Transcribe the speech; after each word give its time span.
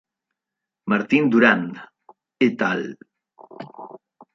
Martín-Durán 0.91 1.61
"et 2.49 2.59
al. 2.71 2.81